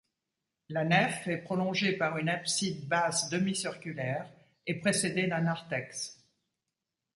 La 0.69 0.83
nef 0.83 1.27
est 1.27 1.43
prolongée 1.43 1.95
par 1.95 2.17
une 2.17 2.27
abside 2.27 2.87
basse 2.87 3.29
demi-circulaire 3.29 4.27
et 4.65 4.79
précédée 4.79 5.27
d'un 5.27 5.41
narthex. 5.41 6.17